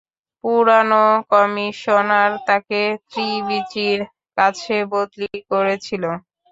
[0.43, 3.99] পুরানো কমিশনার তাকে ত্রিচির
[4.37, 6.03] কাছে বদলি করেছিল।